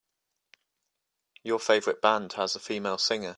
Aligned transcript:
Your 1.43 1.59
favorite 1.59 2.01
band 2.01 2.33
has 2.33 2.55
a 2.55 2.59
female 2.59 2.97
singer. 2.97 3.29